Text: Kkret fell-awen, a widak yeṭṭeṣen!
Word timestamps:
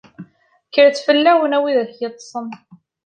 Kkret 0.67 0.97
fell-awen, 1.05 1.55
a 1.57 1.59
widak 1.63 1.93
yeṭṭeṣen! 2.01 2.47